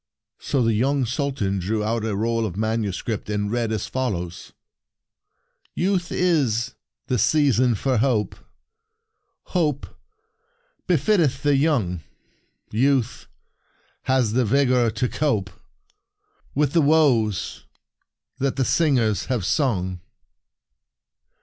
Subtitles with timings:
[0.39, 4.51] So the young Sultan drew out a roll of manuscript, and read as follows:
[5.75, 6.09] Who Could Refuse?
[6.09, 6.73] *' Youth is
[7.05, 8.33] the season for hope;
[9.43, 9.95] Hope
[10.87, 12.01] befitteth the young.
[12.71, 13.27] Youth
[14.05, 15.51] has the vigor to cope
[16.55, 17.65] With the woes
[18.39, 20.01] that the singers have sung.